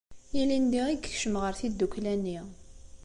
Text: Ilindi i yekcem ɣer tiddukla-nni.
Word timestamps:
Ilindi 0.39 0.77
i 0.87 0.91
yekcem 0.91 1.35
ɣer 1.41 1.53
tiddukla-nni. 1.59 2.39